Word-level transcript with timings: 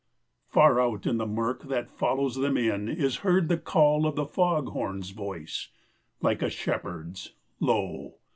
Far 0.47 0.81
out 0.81 1.05
in 1.05 1.17
the 1.17 1.27
murk 1.27 1.61
that 1.67 1.87
follows 1.91 2.35
them 2.37 2.57
in 2.57 2.89
Is 2.89 3.17
heard 3.17 3.49
the 3.49 3.57
call 3.59 4.07
of 4.07 4.15
the 4.15 4.25
fog 4.25 4.69
horn's 4.69 5.11
voice, 5.11 5.67
Like 6.23 6.41
a 6.41 6.49
shepherd's 6.49 7.33
low. 7.59 8.15